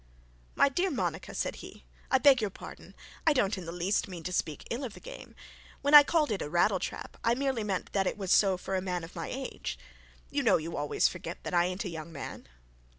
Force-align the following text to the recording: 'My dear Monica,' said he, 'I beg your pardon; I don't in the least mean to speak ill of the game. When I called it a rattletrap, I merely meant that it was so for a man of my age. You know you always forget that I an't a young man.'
'My 0.55 0.67
dear 0.67 0.89
Monica,' 0.89 1.35
said 1.35 1.57
he, 1.57 1.85
'I 2.09 2.17
beg 2.17 2.41
your 2.41 2.49
pardon; 2.49 2.95
I 3.27 3.33
don't 3.33 3.55
in 3.55 3.65
the 3.67 3.71
least 3.71 4.07
mean 4.07 4.23
to 4.23 4.33
speak 4.33 4.65
ill 4.71 4.83
of 4.83 4.95
the 4.95 4.99
game. 4.99 5.35
When 5.83 5.93
I 5.93 6.01
called 6.01 6.31
it 6.31 6.41
a 6.41 6.49
rattletrap, 6.49 7.17
I 7.23 7.35
merely 7.35 7.63
meant 7.63 7.93
that 7.93 8.07
it 8.07 8.17
was 8.17 8.31
so 8.31 8.57
for 8.57 8.75
a 8.75 8.81
man 8.81 9.03
of 9.03 9.15
my 9.15 9.27
age. 9.27 9.77
You 10.31 10.41
know 10.41 10.57
you 10.57 10.75
always 10.75 11.07
forget 11.07 11.43
that 11.43 11.53
I 11.53 11.65
an't 11.65 11.85
a 11.85 11.89
young 11.89 12.11
man.' 12.11 12.47